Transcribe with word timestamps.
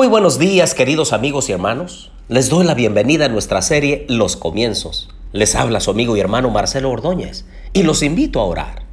Muy 0.00 0.08
buenos 0.08 0.38
días 0.38 0.72
queridos 0.72 1.12
amigos 1.12 1.50
y 1.50 1.52
hermanos. 1.52 2.10
Les 2.28 2.48
doy 2.48 2.64
la 2.64 2.72
bienvenida 2.72 3.26
a 3.26 3.28
nuestra 3.28 3.60
serie 3.60 4.06
Los 4.08 4.34
Comienzos. 4.34 5.10
Les 5.32 5.54
habla 5.54 5.80
su 5.80 5.90
amigo 5.90 6.16
y 6.16 6.20
hermano 6.20 6.48
Marcelo 6.48 6.90
Ordóñez 6.90 7.44
y 7.74 7.82
los 7.82 8.02
invito 8.02 8.40
a 8.40 8.44
orar. 8.44 8.84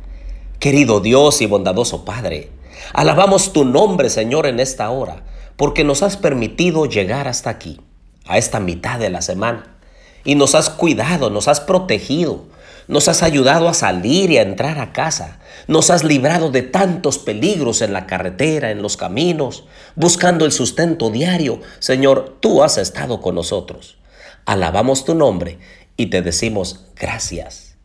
Querido 0.60 1.00
Dios 1.00 1.42
y 1.42 1.46
bondadoso 1.46 2.04
Padre, 2.04 2.50
alabamos 2.92 3.54
tu 3.54 3.64
nombre 3.64 4.10
Señor 4.10 4.48
en 4.48 4.60
esta 4.60 4.90
hora 4.90 5.24
porque 5.56 5.86
nos 5.86 6.04
has 6.04 6.18
permitido 6.18 6.86
llegar 6.88 7.30
hasta 7.30 7.52
aquí, 7.52 7.80
a 8.26 8.38
esta 8.38 8.60
mitad 8.60 9.00
de 9.00 9.10
la 9.10 9.22
semana, 9.22 9.78
y 10.26 10.36
nos 10.36 10.56
has 10.56 10.70
cuidado, 10.70 11.30
nos 11.30 11.48
has 11.48 11.62
protegido, 11.62 12.48
nos 12.88 13.08
has 13.08 13.24
ayudado 13.24 13.68
a 13.68 13.74
salir 13.74 14.32
y 14.32 14.38
a 14.38 14.42
entrar 14.42 14.80
a 14.80 14.94
casa. 14.94 15.40
Nos 15.68 15.90
has 15.90 16.04
librado 16.04 16.52
de 16.52 16.62
tantos 16.62 17.18
peligros 17.18 17.82
en 17.82 17.94
la 17.94 18.08
carretera, 18.08 18.72
en 18.72 18.82
los 18.82 18.96
caminos, 18.96 19.66
buscando 19.96 20.46
el 20.46 20.52
sustento 20.52 21.10
diario. 21.10 21.60
Señor, 21.80 22.38
tú 22.40 22.64
has 22.64 22.78
estado 22.78 23.22
con 23.22 23.36
nosotros. 23.36 23.98
Alabamos 24.46 25.04
tu 25.04 25.16
nombre 25.16 25.60
y 25.98 26.08
te 26.08 26.22
decimos 26.22 26.86
gracias. 26.96 27.76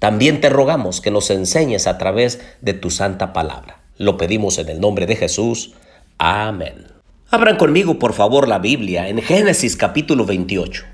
También 0.00 0.40
te 0.40 0.48
rogamos 0.48 1.00
que 1.00 1.10
nos 1.10 1.30
enseñes 1.30 1.86
a 1.86 1.98
través 1.98 2.40
de 2.60 2.72
tu 2.72 2.90
santa 2.90 3.32
palabra. 3.32 3.82
Lo 3.96 4.16
pedimos 4.16 4.58
en 4.58 4.70
el 4.70 4.80
nombre 4.80 5.06
de 5.06 5.14
Jesús. 5.14 5.74
Amén. 6.18 6.86
Abran 7.30 7.56
conmigo 7.56 7.98
por 7.98 8.14
favor 8.14 8.48
la 8.48 8.58
Biblia 8.58 9.08
en 9.08 9.22
Génesis 9.22 9.76
capítulo 9.76 10.24
28. 10.24 10.84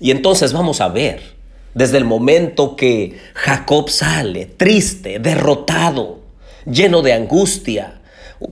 Y 0.00 0.10
entonces 0.10 0.52
vamos 0.52 0.80
a 0.80 0.88
ver 0.88 1.41
desde 1.74 1.98
el 1.98 2.04
momento 2.04 2.76
que 2.76 3.18
Jacob 3.34 3.88
sale 3.88 4.46
triste, 4.46 5.18
derrotado, 5.18 6.20
lleno 6.66 7.02
de 7.02 7.12
angustia, 7.14 8.00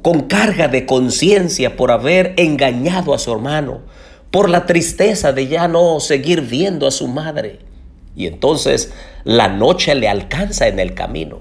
con 0.02 0.23
carga 0.23 0.69
de 0.69 0.87
conciencia 0.87 1.77
por 1.77 1.91
haber 1.91 2.34
engañado 2.37 3.12
a 3.12 3.19
su 3.19 3.33
hermano, 3.33 3.83
por 4.30 4.48
la 4.48 4.66
tristeza 4.66 5.33
de 5.33 5.48
ya 5.48 5.69
no 5.69 6.01
seguir 6.01 6.42
viendo 6.42 6.86
a 6.86 6.92
su 6.92 7.09
madre. 7.09 7.59
Y 8.17 8.27
entonces 8.27 8.92
la 9.25 9.48
noche 9.48 9.94
le 9.94 10.09
alcanza 10.09 10.69
en 10.69 10.78
el 10.78 10.94
camino. 10.94 11.41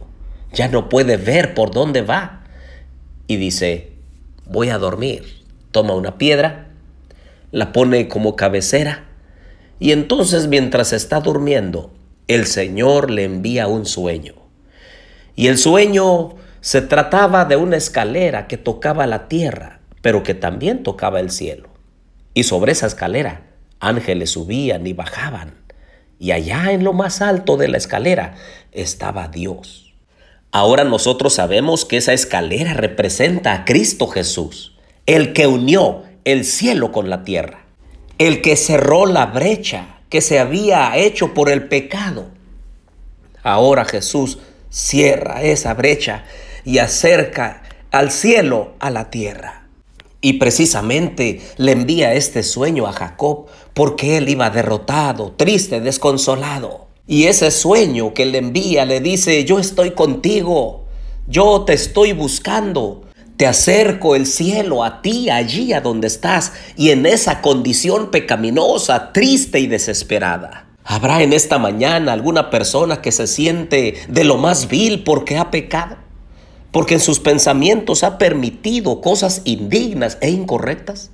Ya 0.53 0.67
no 0.67 0.89
puede 0.89 1.17
ver 1.17 1.53
por 1.53 1.71
dónde 1.71 2.01
va. 2.01 2.43
Y 3.27 3.37
dice, 3.37 3.91
voy 4.45 4.69
a 4.69 4.79
dormir. 4.79 5.43
Toma 5.71 5.93
una 5.93 6.17
piedra, 6.17 6.69
la 7.51 7.71
pone 7.71 8.07
como 8.07 8.35
cabecera 8.35 9.08
y 9.79 9.93
entonces 9.93 10.47
mientras 10.47 10.91
está 10.91 11.21
durmiendo, 11.21 11.91
el 12.27 12.45
Señor 12.45 13.09
le 13.09 13.23
envía 13.23 13.67
un 13.67 13.85
sueño. 13.85 14.35
Y 15.35 15.47
el 15.47 15.57
sueño 15.57 16.35
se 16.59 16.81
trataba 16.81 17.45
de 17.45 17.55
una 17.55 17.77
escalera 17.77 18.47
que 18.47 18.57
tocaba 18.57 19.07
la 19.07 19.29
tierra, 19.29 19.79
pero 20.01 20.21
que 20.21 20.33
también 20.33 20.83
tocaba 20.83 21.21
el 21.21 21.31
cielo. 21.31 21.69
Y 22.33 22.43
sobre 22.43 22.73
esa 22.73 22.87
escalera 22.87 23.47
ángeles 23.79 24.31
subían 24.31 24.85
y 24.85 24.93
bajaban. 24.93 25.55
Y 26.19 26.31
allá 26.31 26.73
en 26.73 26.83
lo 26.83 26.91
más 26.91 27.21
alto 27.21 27.55
de 27.55 27.69
la 27.69 27.77
escalera 27.77 28.35
estaba 28.73 29.29
Dios. 29.29 29.93
Ahora 30.51 30.83
nosotros 30.83 31.33
sabemos 31.33 31.85
que 31.85 31.95
esa 31.95 32.11
escalera 32.11 32.73
representa 32.73 33.53
a 33.53 33.65
Cristo 33.65 34.07
Jesús, 34.07 34.75
el 35.05 35.31
que 35.31 35.47
unió 35.47 36.03
el 36.25 36.43
cielo 36.43 36.91
con 36.91 37.09
la 37.09 37.23
tierra 37.23 37.58
el 38.19 38.41
que 38.41 38.55
cerró 38.55 39.05
la 39.05 39.25
brecha 39.25 40.01
que 40.09 40.21
se 40.21 40.39
había 40.39 40.95
hecho 40.97 41.33
por 41.33 41.49
el 41.49 41.67
pecado. 41.67 42.27
Ahora 43.41 43.85
Jesús 43.85 44.39
cierra 44.69 45.41
esa 45.41 45.73
brecha 45.73 46.25
y 46.65 46.79
acerca 46.79 47.63
al 47.91 48.11
cielo 48.11 48.73
a 48.79 48.91
la 48.91 49.09
tierra. 49.09 49.67
Y 50.21 50.33
precisamente 50.33 51.41
le 51.55 51.71
envía 51.71 52.13
este 52.13 52.43
sueño 52.43 52.87
a 52.87 52.91
Jacob 52.91 53.45
porque 53.73 54.17
él 54.17 54.27
iba 54.27 54.49
derrotado, 54.49 55.31
triste, 55.31 55.79
desconsolado. 55.79 56.87
Y 57.07 57.25
ese 57.25 57.51
sueño 57.51 58.13
que 58.13 58.25
le 58.25 58.39
envía 58.39 58.85
le 58.85 58.99
dice, 58.99 59.45
yo 59.45 59.59
estoy 59.59 59.91
contigo, 59.91 60.83
yo 61.27 61.63
te 61.65 61.73
estoy 61.73 62.11
buscando, 62.11 63.03
te 63.39 63.47
acerco 63.47 64.17
el 64.17 64.25
cielo 64.25 64.83
a 64.83 65.01
ti, 65.01 65.29
allí 65.29 65.71
a 65.71 65.79
donde 65.79 66.07
estás, 66.07 66.51
y 66.75 66.89
en 66.89 67.05
esa 67.05 67.39
condición 67.39 68.11
pecaminosa, 68.11 69.13
triste 69.13 69.61
y 69.61 69.67
desesperada. 69.67 70.67
¿Habrá 70.83 71.23
en 71.23 71.31
esta 71.31 71.57
mañana 71.57 72.11
alguna 72.11 72.49
persona 72.49 73.01
que 73.01 73.13
se 73.13 73.27
siente 73.27 73.93
de 74.09 74.23
lo 74.25 74.35
más 74.35 74.67
vil 74.67 75.05
porque 75.05 75.37
ha 75.37 75.51
pecado? 75.51 75.95
Porque 76.71 76.95
en 76.95 76.99
sus 76.99 77.21
pensamientos 77.21 78.03
ha 78.03 78.17
permitido 78.17 78.99
cosas 78.99 79.41
indignas 79.45 80.17
e 80.19 80.31
incorrectas. 80.31 81.11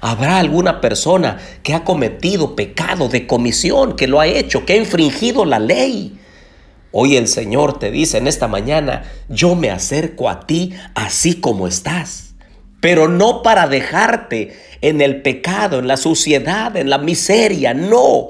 ¿Habrá 0.00 0.38
alguna 0.38 0.80
persona 0.80 1.36
que 1.62 1.74
ha 1.74 1.84
cometido 1.84 2.56
pecado 2.56 3.10
de 3.10 3.26
comisión, 3.26 3.94
que 3.94 4.06
lo 4.06 4.20
ha 4.20 4.26
hecho, 4.26 4.64
que 4.64 4.72
ha 4.72 4.76
infringido 4.76 5.44
la 5.44 5.58
ley? 5.58 6.17
Hoy 6.90 7.16
el 7.16 7.28
Señor 7.28 7.78
te 7.78 7.90
dice 7.90 8.16
en 8.16 8.26
esta 8.26 8.48
mañana, 8.48 9.02
yo 9.28 9.54
me 9.54 9.70
acerco 9.70 10.30
a 10.30 10.46
ti 10.46 10.72
así 10.94 11.34
como 11.34 11.68
estás, 11.68 12.34
pero 12.80 13.08
no 13.08 13.42
para 13.42 13.68
dejarte 13.68 14.56
en 14.80 15.02
el 15.02 15.20
pecado, 15.20 15.80
en 15.80 15.86
la 15.86 15.98
suciedad, 15.98 16.76
en 16.76 16.88
la 16.88 16.96
miseria, 16.96 17.74
no, 17.74 18.28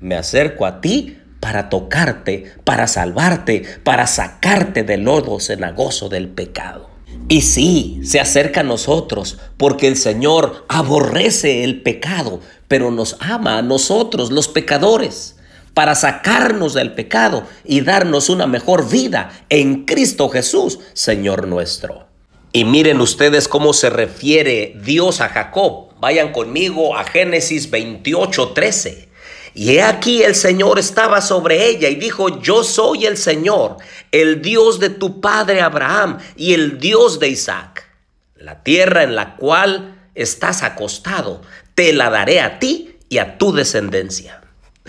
me 0.00 0.16
acerco 0.16 0.66
a 0.66 0.80
ti 0.80 1.18
para 1.38 1.68
tocarte, 1.68 2.52
para 2.64 2.88
salvarte, 2.88 3.62
para 3.84 4.08
sacarte 4.08 4.82
del 4.82 5.02
lodo 5.02 5.38
cenagoso 5.38 6.08
del 6.08 6.28
pecado. 6.28 6.90
Y 7.28 7.42
sí, 7.42 8.00
se 8.02 8.18
acerca 8.18 8.60
a 8.60 8.64
nosotros 8.64 9.38
porque 9.56 9.86
el 9.86 9.96
Señor 9.96 10.64
aborrece 10.68 11.62
el 11.62 11.80
pecado, 11.82 12.40
pero 12.66 12.90
nos 12.90 13.16
ama 13.20 13.58
a 13.58 13.62
nosotros, 13.62 14.32
los 14.32 14.48
pecadores 14.48 15.36
para 15.74 15.94
sacarnos 15.94 16.74
del 16.74 16.92
pecado 16.92 17.46
y 17.64 17.80
darnos 17.82 18.28
una 18.28 18.46
mejor 18.46 18.88
vida 18.88 19.44
en 19.48 19.84
Cristo 19.84 20.28
Jesús, 20.28 20.78
Señor 20.92 21.46
nuestro. 21.46 22.06
Y 22.52 22.64
miren 22.64 23.00
ustedes 23.00 23.46
cómo 23.46 23.72
se 23.72 23.90
refiere 23.90 24.76
Dios 24.82 25.20
a 25.20 25.28
Jacob. 25.28 25.90
Vayan 26.00 26.32
conmigo 26.32 26.96
a 26.96 27.04
Génesis 27.04 27.70
28, 27.70 28.48
13. 28.48 29.08
Y 29.54 29.70
he 29.70 29.82
aquí 29.82 30.22
el 30.22 30.34
Señor 30.34 30.78
estaba 30.78 31.20
sobre 31.20 31.68
ella 31.68 31.88
y 31.88 31.96
dijo, 31.96 32.40
yo 32.40 32.64
soy 32.64 33.06
el 33.06 33.16
Señor, 33.16 33.76
el 34.10 34.42
Dios 34.42 34.80
de 34.80 34.90
tu 34.90 35.20
padre 35.20 35.60
Abraham 35.60 36.18
y 36.36 36.54
el 36.54 36.78
Dios 36.78 37.18
de 37.20 37.28
Isaac. 37.28 37.88
La 38.36 38.62
tierra 38.62 39.02
en 39.02 39.14
la 39.14 39.36
cual 39.36 40.10
estás 40.14 40.62
acostado, 40.62 41.42
te 41.74 41.92
la 41.92 42.10
daré 42.10 42.40
a 42.40 42.58
ti 42.58 42.96
y 43.08 43.18
a 43.18 43.38
tu 43.38 43.52
descendencia. 43.52 44.39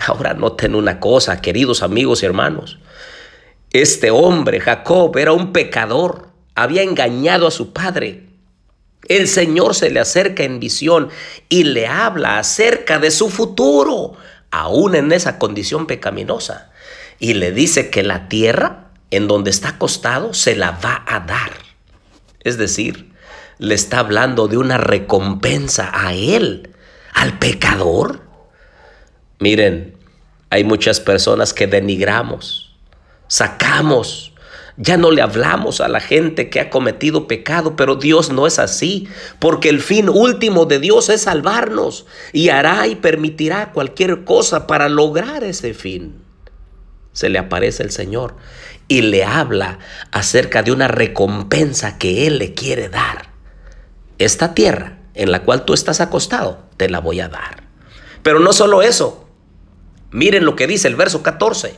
Ahora 0.06 0.34
noten 0.34 0.74
una 0.74 0.98
cosa, 1.00 1.40
queridos 1.40 1.82
amigos 1.82 2.22
y 2.22 2.26
hermanos. 2.26 2.78
Este 3.70 4.10
hombre, 4.10 4.60
Jacob, 4.60 5.16
era 5.16 5.32
un 5.32 5.52
pecador, 5.52 6.28
había 6.54 6.82
engañado 6.82 7.46
a 7.46 7.50
su 7.50 7.72
padre. 7.72 8.26
El 9.08 9.28
Señor 9.28 9.74
se 9.74 9.90
le 9.90 10.00
acerca 10.00 10.42
en 10.42 10.60
visión 10.60 11.08
y 11.48 11.64
le 11.64 11.86
habla 11.86 12.38
acerca 12.38 12.98
de 12.98 13.10
su 13.10 13.30
futuro, 13.30 14.14
aún 14.50 14.94
en 14.94 15.12
esa 15.12 15.38
condición 15.38 15.86
pecaminosa. 15.86 16.72
Y 17.18 17.34
le 17.34 17.52
dice 17.52 17.90
que 17.90 18.02
la 18.02 18.28
tierra 18.28 18.90
en 19.10 19.28
donde 19.28 19.50
está 19.50 19.70
acostado 19.70 20.34
se 20.34 20.56
la 20.56 20.72
va 20.72 21.04
a 21.06 21.20
dar. 21.20 21.52
Es 22.40 22.58
decir, 22.58 23.12
le 23.58 23.74
está 23.74 24.00
hablando 24.00 24.48
de 24.48 24.56
una 24.56 24.78
recompensa 24.78 25.90
a 25.94 26.14
él, 26.14 26.74
al 27.12 27.38
pecador. 27.38 28.22
Miren, 29.42 29.96
hay 30.50 30.62
muchas 30.62 31.00
personas 31.00 31.52
que 31.52 31.66
denigramos, 31.66 32.76
sacamos, 33.26 34.32
ya 34.76 34.96
no 34.96 35.10
le 35.10 35.20
hablamos 35.20 35.80
a 35.80 35.88
la 35.88 35.98
gente 35.98 36.48
que 36.48 36.60
ha 36.60 36.70
cometido 36.70 37.26
pecado, 37.26 37.74
pero 37.74 37.96
Dios 37.96 38.30
no 38.30 38.46
es 38.46 38.60
así, 38.60 39.08
porque 39.40 39.68
el 39.68 39.80
fin 39.80 40.08
último 40.08 40.64
de 40.66 40.78
Dios 40.78 41.08
es 41.08 41.22
salvarnos 41.22 42.06
y 42.32 42.50
hará 42.50 42.86
y 42.86 42.94
permitirá 42.94 43.72
cualquier 43.72 44.22
cosa 44.22 44.68
para 44.68 44.88
lograr 44.88 45.42
ese 45.42 45.74
fin. 45.74 46.22
Se 47.12 47.28
le 47.28 47.40
aparece 47.40 47.82
el 47.82 47.90
Señor 47.90 48.36
y 48.86 49.02
le 49.02 49.24
habla 49.24 49.80
acerca 50.12 50.62
de 50.62 50.70
una 50.70 50.86
recompensa 50.86 51.98
que 51.98 52.28
Él 52.28 52.38
le 52.38 52.54
quiere 52.54 52.88
dar. 52.88 53.30
Esta 54.18 54.54
tierra 54.54 55.00
en 55.14 55.32
la 55.32 55.42
cual 55.42 55.64
tú 55.64 55.74
estás 55.74 56.00
acostado, 56.00 56.60
te 56.76 56.88
la 56.88 57.00
voy 57.00 57.18
a 57.18 57.28
dar. 57.28 57.64
Pero 58.22 58.38
no 58.38 58.52
solo 58.52 58.82
eso, 58.82 59.21
Miren 60.12 60.44
lo 60.44 60.56
que 60.56 60.66
dice 60.66 60.88
el 60.88 60.96
verso 60.96 61.22
14. 61.22 61.74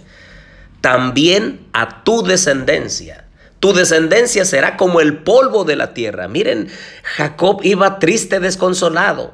También 0.81 1.67
a 1.73 2.05
tu 2.05 2.23
descendencia. 2.23 3.25
Tu 3.61 3.73
descendencia 3.73 4.45
será 4.45 4.77
como 4.77 5.01
el 5.01 5.19
polvo 5.19 5.65
de 5.65 5.77
la 5.77 5.95
tierra. 5.95 6.29
Miren, 6.29 6.69
Jacob 7.03 7.61
iba 7.63 7.99
triste, 7.99 8.41
desconsolado. 8.41 9.33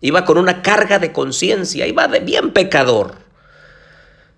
Iba 0.00 0.24
con 0.24 0.38
una 0.38 0.62
carga 0.62 0.98
de 0.98 1.12
conciencia. 1.12 1.86
Iba 1.86 2.08
de 2.08 2.20
bien 2.20 2.52
pecador. 2.52 3.14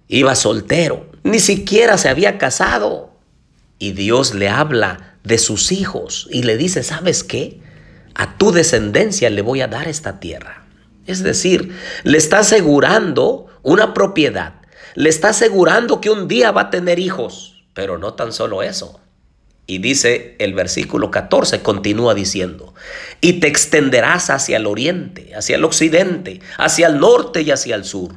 Iba 0.08 0.34
soltero. 0.34 1.06
Ni 1.22 1.40
siquiera 1.40 1.96
se 1.96 2.08
había 2.08 2.36
casado. 2.36 3.12
Y 3.78 3.92
Dios 3.92 4.34
le 4.34 4.48
habla 4.48 5.16
de 5.24 5.38
sus 5.38 5.72
hijos 5.72 6.28
y 6.30 6.42
le 6.42 6.56
dice, 6.56 6.82
¿sabes 6.82 7.24
qué? 7.24 7.60
a 8.14 8.36
tu 8.36 8.52
descendencia 8.52 9.30
le 9.30 9.42
voy 9.42 9.60
a 9.60 9.68
dar 9.68 9.88
esta 9.88 10.20
tierra. 10.20 10.61
Es 11.06 11.22
decir, 11.22 11.76
le 12.04 12.18
está 12.18 12.40
asegurando 12.40 13.46
una 13.62 13.94
propiedad, 13.94 14.54
le 14.94 15.08
está 15.08 15.30
asegurando 15.30 16.00
que 16.00 16.10
un 16.10 16.28
día 16.28 16.50
va 16.50 16.62
a 16.62 16.70
tener 16.70 16.98
hijos, 16.98 17.64
pero 17.74 17.98
no 17.98 18.14
tan 18.14 18.32
solo 18.32 18.62
eso. 18.62 19.00
Y 19.66 19.78
dice 19.78 20.36
el 20.38 20.54
versículo 20.54 21.10
14, 21.10 21.62
continúa 21.62 22.14
diciendo, 22.14 22.74
y 23.20 23.34
te 23.34 23.46
extenderás 23.46 24.28
hacia 24.30 24.56
el 24.56 24.66
oriente, 24.66 25.32
hacia 25.34 25.56
el 25.56 25.64
occidente, 25.64 26.40
hacia 26.58 26.88
el 26.88 26.98
norte 26.98 27.42
y 27.42 27.50
hacia 27.52 27.76
el 27.76 27.84
sur, 27.84 28.12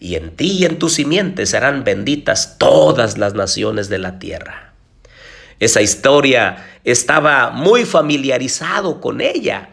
y 0.00 0.16
en 0.16 0.34
ti 0.34 0.52
y 0.52 0.64
en 0.64 0.78
tu 0.78 0.88
simiente 0.88 1.46
serán 1.46 1.84
benditas 1.84 2.56
todas 2.58 3.18
las 3.18 3.34
naciones 3.34 3.88
de 3.88 3.98
la 3.98 4.18
tierra. 4.18 4.72
Esa 5.60 5.80
historia 5.80 6.66
estaba 6.84 7.50
muy 7.50 7.84
familiarizado 7.84 9.00
con 9.00 9.20
ella, 9.20 9.70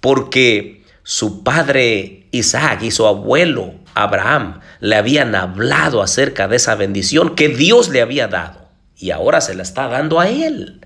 porque 0.00 0.82
su 1.08 1.42
padre 1.42 2.26
Isaac 2.32 2.82
y 2.82 2.90
su 2.90 3.06
abuelo 3.06 3.72
Abraham 3.94 4.60
le 4.80 4.94
habían 4.94 5.34
hablado 5.34 6.02
acerca 6.02 6.48
de 6.48 6.56
esa 6.56 6.74
bendición 6.74 7.34
que 7.34 7.48
Dios 7.48 7.88
le 7.88 8.02
había 8.02 8.28
dado 8.28 8.68
y 8.94 9.10
ahora 9.10 9.40
se 9.40 9.54
la 9.54 9.62
está 9.62 9.88
dando 9.88 10.20
a 10.20 10.28
él. 10.28 10.82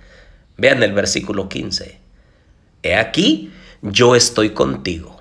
Vean 0.57 0.85
el 0.85 0.93
versículo 0.93 1.49
15. 1.49 1.99
He 2.85 2.95
aquí, 2.95 3.53
yo 3.83 4.15
estoy 4.15 4.51
contigo 4.51 5.21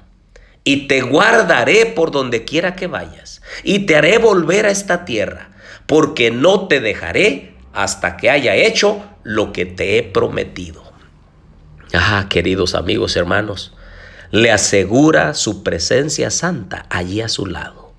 y 0.64 0.88
te 0.88 1.02
guardaré 1.02 1.88
por 1.88 2.12
donde 2.12 2.46
quiera 2.46 2.76
que 2.76 2.86
vayas 2.86 3.42
y 3.64 3.88
te 3.88 3.96
haré 3.96 4.20
volver 4.20 4.68
a 4.68 4.72
esta 4.72 5.04
tierra, 5.04 5.50
porque 5.88 6.30
no 6.30 6.68
te 6.68 6.80
dejaré 6.80 7.56
hasta 7.74 8.18
que 8.18 8.30
haya 8.30 8.54
hecho 8.54 9.04
lo 9.24 9.52
que 9.52 9.66
te 9.66 9.98
he 9.98 10.04
prometido. 10.04 10.84
Ah, 11.92 12.28
queridos 12.30 12.76
amigos, 12.76 13.16
hermanos, 13.16 13.74
le 14.32 14.52
asegura 14.52 15.34
su 15.34 15.62
presencia 15.62 16.32
santa 16.32 16.86
allí 16.90 17.22
a 17.22 17.30
su 17.30 17.46
lado. 17.46 17.92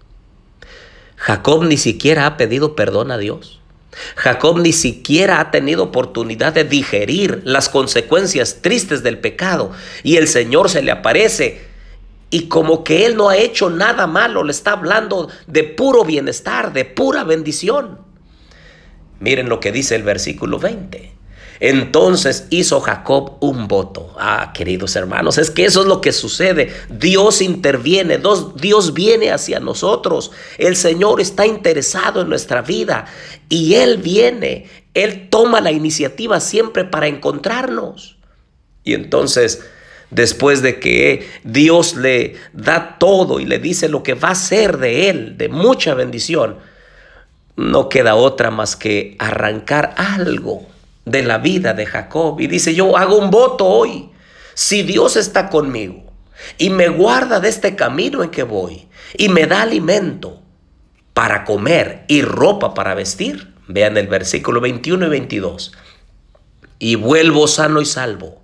Jacob 1.17 1.64
ni 1.64 1.76
siquiera 1.76 2.26
ha 2.26 2.37
pedido 2.37 2.75
perdón 2.75 3.11
a 3.11 3.19
Dios. 3.19 3.61
Jacob 4.17 4.58
ni 4.58 4.73
siquiera 4.73 5.40
ha 5.40 5.50
tenido 5.50 5.84
oportunidad 5.84 6.55
de 6.55 6.64
digerir 6.64 7.43
las 7.44 7.69
consecuencias 7.69 8.62
tristes 8.62 9.02
del 9.02 9.19
pecado 9.19 9.73
y 10.02 10.17
el 10.17 10.26
Señor 10.26 10.70
se 10.70 10.82
le 10.82 10.90
aparece 10.90 11.61
y 12.31 12.49
como 12.49 12.82
que 12.82 13.05
él 13.05 13.17
no 13.17 13.28
ha 13.28 13.37
hecho 13.37 13.69
nada 13.69 14.06
malo, 14.06 14.43
le 14.43 14.52
está 14.52 14.73
hablando 14.73 15.28
de 15.46 15.64
puro 15.64 16.05
bienestar, 16.05 16.73
de 16.73 16.87
pura 16.87 17.25
bendición. 17.25 17.99
Miren 19.20 19.50
lo 19.50 19.61
que 19.61 19.70
dice 19.70 19.94
el 19.94 20.02
versículo 20.02 20.58
20. 20.58 21.12
Entonces 21.64 22.49
hizo 22.50 22.81
Jacob 22.81 23.37
un 23.38 23.69
voto. 23.69 24.12
Ah, 24.19 24.50
queridos 24.53 24.97
hermanos, 24.97 25.38
es 25.38 25.49
que 25.49 25.64
eso 25.64 25.82
es 25.82 25.87
lo 25.87 26.00
que 26.00 26.11
sucede. 26.11 26.73
Dios 26.91 27.41
interviene, 27.41 28.20
Dios 28.56 28.94
viene 28.94 29.31
hacia 29.31 29.61
nosotros. 29.61 30.32
El 30.59 30.75
Señor 30.75 31.20
está 31.20 31.47
interesado 31.47 32.23
en 32.23 32.29
nuestra 32.29 32.62
vida 32.62 33.05
y 33.49 33.75
Él 33.75 33.99
viene, 33.99 34.67
Él 34.93 35.29
toma 35.31 35.61
la 35.61 35.70
iniciativa 35.70 36.41
siempre 36.41 36.82
para 36.82 37.06
encontrarnos. 37.06 38.17
Y 38.82 38.94
entonces, 38.94 39.64
después 40.11 40.62
de 40.62 40.81
que 40.81 41.29
Dios 41.44 41.94
le 41.94 42.35
da 42.53 42.97
todo 42.99 43.38
y 43.38 43.47
le 43.47 43.61
dice 43.61 43.88
lo 43.88 44.03
que 44.03 44.14
va 44.14 44.31
a 44.31 44.35
ser 44.35 44.79
de 44.79 45.11
Él, 45.11 45.38
de 45.38 45.49
mucha 45.49 45.94
bendición, 45.94 46.56
no 47.55 47.88
queda 47.88 48.17
otra 48.17 48.50
más 48.50 48.75
que 48.75 49.14
arrancar 49.20 49.94
algo 49.97 50.71
de 51.04 51.22
la 51.22 51.38
vida 51.38 51.75
de 51.75 51.87
Jacob 51.87 52.40
y 52.40 52.46
dice, 52.46 52.75
yo 52.75 52.96
hago 52.96 53.16
un 53.16 53.31
voto 53.31 53.66
hoy. 53.66 54.10
Si 54.54 54.82
Dios 54.82 55.16
está 55.16 55.49
conmigo 55.49 56.12
y 56.58 56.70
me 56.70 56.88
guarda 56.88 57.40
de 57.40 57.49
este 57.49 57.75
camino 57.75 58.22
en 58.22 58.31
que 58.31 58.43
voy 58.43 58.88
y 59.16 59.28
me 59.28 59.46
da 59.46 59.62
alimento 59.62 60.43
para 61.14 61.44
comer 61.44 62.04
y 62.08 62.22
ropa 62.22 62.75
para 62.75 62.94
vestir, 62.94 63.54
vean 63.69 63.96
el 63.96 64.08
versículo 64.08 64.60
21 64.60 65.06
y 65.06 65.08
22, 65.08 65.72
y 66.78 66.94
vuelvo 66.96 67.46
sano 67.46 67.81
y 67.81 67.87
salvo 67.87 68.43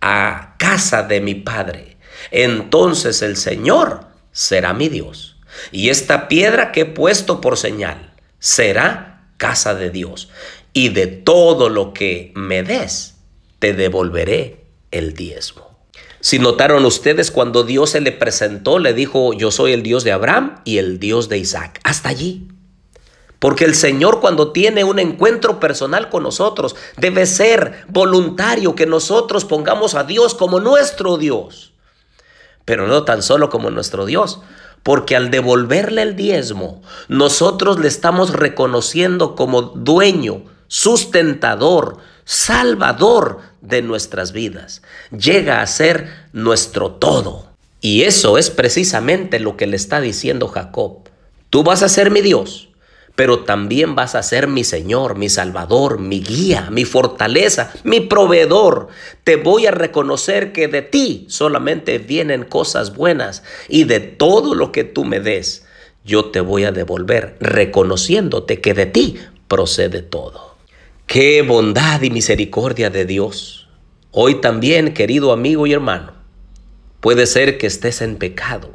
a 0.00 0.54
casa 0.58 1.02
de 1.02 1.20
mi 1.20 1.34
Padre, 1.34 1.96
entonces 2.30 3.22
el 3.22 3.36
Señor 3.36 4.06
será 4.32 4.72
mi 4.72 4.88
Dios. 4.88 5.36
Y 5.72 5.88
esta 5.88 6.28
piedra 6.28 6.72
que 6.72 6.82
he 6.82 6.86
puesto 6.86 7.40
por 7.40 7.56
señal 7.56 8.14
será 8.38 9.28
casa 9.38 9.74
de 9.74 9.90
Dios 9.90 10.30
y 10.72 10.90
de 10.90 11.06
todo 11.06 11.68
lo 11.68 11.92
que 11.92 12.32
me 12.34 12.62
des, 12.62 13.16
te 13.58 13.72
devolveré 13.72 14.64
el 14.90 15.14
diezmo. 15.14 15.68
Si 16.20 16.38
notaron 16.38 16.84
ustedes 16.84 17.30
cuando 17.30 17.62
Dios 17.62 17.90
se 17.90 18.00
le 18.00 18.12
presentó, 18.12 18.78
le 18.78 18.92
dijo, 18.92 19.32
yo 19.32 19.50
soy 19.50 19.72
el 19.72 19.82
Dios 19.82 20.04
de 20.04 20.12
Abraham 20.12 20.60
y 20.64 20.78
el 20.78 20.98
Dios 20.98 21.28
de 21.28 21.38
Isaac. 21.38 21.80
Hasta 21.84 22.08
allí. 22.08 22.48
Porque 23.38 23.64
el 23.64 23.76
Señor 23.76 24.20
cuando 24.20 24.50
tiene 24.50 24.82
un 24.82 24.98
encuentro 24.98 25.60
personal 25.60 26.08
con 26.08 26.24
nosotros, 26.24 26.74
debe 26.96 27.24
ser 27.24 27.84
voluntario 27.88 28.74
que 28.74 28.86
nosotros 28.86 29.44
pongamos 29.44 29.94
a 29.94 30.02
Dios 30.02 30.34
como 30.34 30.58
nuestro 30.58 31.18
Dios. 31.18 31.72
Pero 32.64 32.88
no 32.88 33.04
tan 33.04 33.22
solo 33.22 33.48
como 33.48 33.70
nuestro 33.70 34.06
Dios, 34.06 34.40
porque 34.82 35.14
al 35.14 35.30
devolverle 35.30 36.02
el 36.02 36.16
diezmo, 36.16 36.82
nosotros 37.06 37.78
le 37.78 37.86
estamos 37.86 38.32
reconociendo 38.32 39.36
como 39.36 39.62
dueño 39.62 40.42
sustentador, 40.68 41.98
salvador 42.24 43.40
de 43.60 43.82
nuestras 43.82 44.32
vidas. 44.32 44.82
Llega 45.10 45.60
a 45.60 45.66
ser 45.66 46.08
nuestro 46.32 46.92
todo. 46.92 47.48
Y 47.80 48.02
eso 48.02 48.38
es 48.38 48.50
precisamente 48.50 49.38
lo 49.38 49.56
que 49.56 49.66
le 49.66 49.76
está 49.76 50.00
diciendo 50.00 50.48
Jacob. 50.48 51.08
Tú 51.50 51.62
vas 51.62 51.82
a 51.82 51.88
ser 51.88 52.10
mi 52.10 52.20
Dios, 52.20 52.68
pero 53.14 53.40
también 53.40 53.94
vas 53.94 54.14
a 54.14 54.22
ser 54.22 54.48
mi 54.48 54.64
Señor, 54.64 55.16
mi 55.16 55.28
Salvador, 55.28 55.98
mi 55.98 56.20
guía, 56.20 56.68
mi 56.70 56.84
fortaleza, 56.84 57.72
mi 57.84 58.00
proveedor. 58.00 58.88
Te 59.24 59.36
voy 59.36 59.66
a 59.66 59.70
reconocer 59.70 60.52
que 60.52 60.68
de 60.68 60.82
ti 60.82 61.26
solamente 61.28 61.98
vienen 61.98 62.44
cosas 62.44 62.94
buenas 62.94 63.42
y 63.68 63.84
de 63.84 64.00
todo 64.00 64.54
lo 64.54 64.72
que 64.72 64.84
tú 64.84 65.04
me 65.04 65.20
des, 65.20 65.64
yo 66.04 66.26
te 66.26 66.40
voy 66.40 66.64
a 66.64 66.72
devolver, 66.72 67.36
reconociéndote 67.40 68.60
que 68.60 68.74
de 68.74 68.86
ti 68.86 69.18
procede 69.46 70.02
todo. 70.02 70.47
Qué 71.08 71.40
bondad 71.40 72.02
y 72.02 72.10
misericordia 72.10 72.90
de 72.90 73.06
Dios. 73.06 73.66
Hoy 74.10 74.42
también, 74.42 74.92
querido 74.92 75.32
amigo 75.32 75.66
y 75.66 75.72
hermano, 75.72 76.12
puede 77.00 77.26
ser 77.26 77.56
que 77.56 77.66
estés 77.66 78.02
en 78.02 78.16
pecado. 78.16 78.74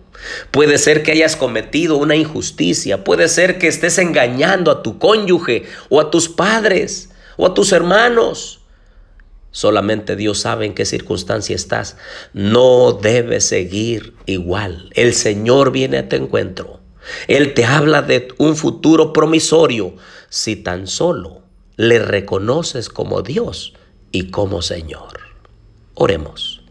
Puede 0.50 0.80
ser 0.80 1.04
que 1.04 1.12
hayas 1.12 1.36
cometido 1.36 1.96
una 1.96 2.16
injusticia. 2.16 3.04
Puede 3.04 3.28
ser 3.28 3.60
que 3.60 3.68
estés 3.68 4.00
engañando 4.00 4.72
a 4.72 4.82
tu 4.82 4.98
cónyuge 4.98 5.66
o 5.90 6.02
a 6.02 6.10
tus 6.10 6.28
padres 6.28 7.12
o 7.38 7.46
a 7.46 7.54
tus 7.54 7.72
hermanos. 7.72 8.62
Solamente 9.52 10.16
Dios 10.16 10.40
sabe 10.40 10.66
en 10.66 10.74
qué 10.74 10.86
circunstancia 10.86 11.56
estás. 11.56 11.98
No 12.34 12.94
debes 12.94 13.46
seguir 13.46 14.16
igual. 14.26 14.90
El 14.96 15.14
Señor 15.14 15.72
viene 15.72 16.00
a 16.00 16.10
tu 16.10 16.16
encuentro. 16.16 16.80
Él 17.28 17.54
te 17.54 17.64
habla 17.64 18.02
de 18.02 18.30
un 18.40 18.56
futuro 18.56 19.14
promisorio 19.14 19.94
si 20.30 20.56
tan 20.56 20.88
solo 20.88 21.43
le 21.76 22.00
reconoces 22.00 22.90
como 22.90 23.22
Dios 23.22 23.74
y 24.12 24.30
como 24.30 24.62
Señor. 24.62 25.20
Oremos. 25.96 26.64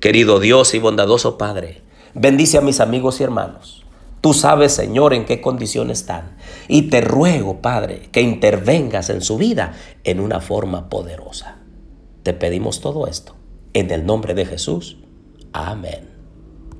Querido 0.00 0.40
Dios 0.40 0.74
y 0.74 0.78
bondadoso 0.78 1.38
Padre, 1.38 1.82
bendice 2.14 2.58
a 2.58 2.62
mis 2.62 2.80
amigos 2.80 3.20
y 3.20 3.24
hermanos. 3.24 3.84
Tú 4.20 4.34
sabes, 4.34 4.72
Señor, 4.72 5.14
en 5.14 5.26
qué 5.26 5.40
condición 5.40 5.90
están. 5.90 6.36
Y 6.66 6.82
te 6.90 7.00
ruego, 7.00 7.60
Padre, 7.60 8.08
que 8.10 8.20
intervengas 8.20 9.10
en 9.10 9.22
su 9.22 9.38
vida 9.38 9.74
en 10.04 10.20
una 10.20 10.40
forma 10.40 10.88
poderosa. 10.88 11.58
Te 12.22 12.32
pedimos 12.32 12.80
todo 12.80 13.06
esto. 13.06 13.36
En 13.74 13.90
el 13.90 14.06
nombre 14.06 14.34
de 14.34 14.44
Jesús. 14.44 14.96
Amén. 15.52 16.17